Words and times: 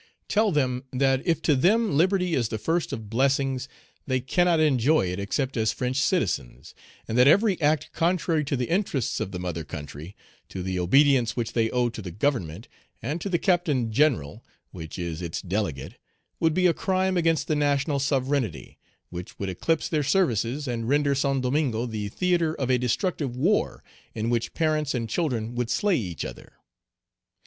Tell 0.27 0.51
them, 0.51 0.85
that 0.91 1.21
if 1.27 1.43
to 1.43 1.55
them 1.55 1.95
liberty 1.95 2.33
is 2.33 2.49
the 2.49 2.57
first 2.57 2.91
of 2.91 3.07
blessings, 3.07 3.69
they 4.07 4.19
cannot 4.19 4.59
enjoy 4.59 5.05
it 5.11 5.19
except 5.19 5.55
as 5.55 5.71
French 5.71 5.97
citizens, 6.01 6.73
and 7.07 7.19
that 7.19 7.27
every 7.27 7.61
act 7.61 7.91
contrary 7.93 8.43
to 8.45 8.57
the 8.57 8.65
interests 8.65 9.19
of 9.19 9.31
the 9.31 9.37
mother 9.37 9.63
country, 9.63 10.15
to 10.49 10.63
the 10.63 10.79
obedience 10.79 11.35
which 11.35 11.53
they 11.53 11.69
owe 11.69 11.89
to 11.89 12.01
the 12.01 12.09
Government, 12.09 12.67
and 12.99 13.21
to 13.21 13.29
the 13.29 13.37
Captain 13.37 13.91
General, 13.91 14.43
which 14.71 14.97
is 14.97 15.21
its 15.21 15.39
delegate, 15.39 15.99
would 16.39 16.55
be 16.55 16.65
a 16.65 16.73
crime 16.73 17.15
against 17.15 17.47
the 17.47 17.55
national 17.55 17.99
sovereignty, 17.99 18.79
which 19.11 19.37
would 19.37 19.49
eclipse 19.49 19.87
their 19.87 20.01
services, 20.01 20.67
and 20.67 20.89
render 20.89 21.13
Saint 21.13 21.43
Domingo 21.43 21.85
the 21.85 22.09
theatre 22.09 22.55
of 22.55 22.71
a 22.71 22.79
destructive 22.79 23.35
war 23.35 23.83
in 24.15 24.31
which 24.31 24.55
parents 24.55 24.95
and 24.95 25.07
children 25.11 25.53
would 25.53 25.69
slay 25.69 25.95
each 25.97 26.25
other. 26.25 26.53